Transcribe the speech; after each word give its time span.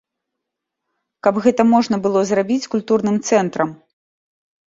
Каб 1.25 1.35
гэта 1.47 1.65
можна 1.73 1.99
было 2.07 2.19
зрабіць 2.29 2.69
культурным 2.73 3.15
цэнтрам. 3.27 3.69